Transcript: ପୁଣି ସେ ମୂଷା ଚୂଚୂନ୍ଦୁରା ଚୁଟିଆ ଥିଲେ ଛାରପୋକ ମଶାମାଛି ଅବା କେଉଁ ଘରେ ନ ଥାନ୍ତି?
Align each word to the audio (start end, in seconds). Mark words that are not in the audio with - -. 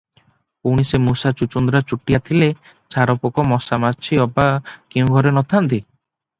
ପୁଣି 0.67 0.85
ସେ 0.91 0.99
ମୂଷା 1.07 1.31
ଚୂଚୂନ୍ଦୁରା 1.41 1.81
ଚୁଟିଆ 1.91 2.21
ଥିଲେ 2.31 2.49
ଛାରପୋକ 2.97 3.47
ମଶାମାଛି 3.53 4.21
ଅବା 4.27 4.49
କେଉଁ 4.59 5.15
ଘରେ 5.15 5.39
ନ 5.39 5.49
ଥାନ୍ତି? 5.57 5.85